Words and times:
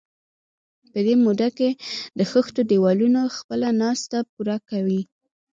په 0.91 0.99
دې 1.05 1.15
موده 1.25 1.49
کې 1.57 1.69
د 2.17 2.19
خښتو 2.31 2.61
دېوالونه 2.69 3.21
خپله 3.37 3.67
ناسته 3.81 4.17
پوره 4.31 4.57
کوي. 4.69 5.01